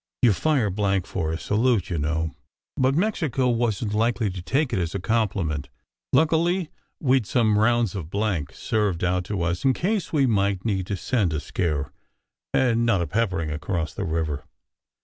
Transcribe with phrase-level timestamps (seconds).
[0.23, 2.33] You fire blank for a salute, you know:
[2.75, 5.69] but Mexico wasn t likely to take it as a compliment!
[6.11, 10.65] Luckily we d some rounds of blank, served out to us in case we might
[10.65, 11.91] need to send a scare
[12.51, 14.45] and not a peppering across the river.